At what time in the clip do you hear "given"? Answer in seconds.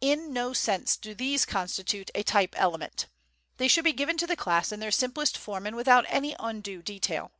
3.92-4.16